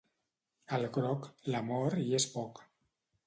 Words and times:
Al 0.77 0.85
groc, 0.95 1.27
l'amor 1.55 1.97
hi 2.05 2.09
és 2.21 2.27
poc. 2.39 2.63